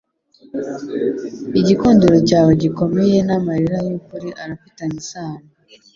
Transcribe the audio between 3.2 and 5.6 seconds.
n'amarira yukuri arafitanye isano